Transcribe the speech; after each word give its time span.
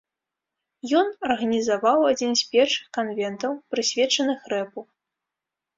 Ён 1.01 1.07
арганізаваў 1.27 2.07
адзін 2.13 2.31
з 2.41 2.49
першых 2.57 2.85
канвентаў, 2.99 3.51
прысвечаных 3.75 4.53
рэпу. 4.57 4.81